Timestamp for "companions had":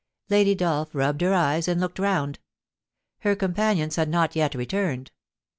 3.35-4.09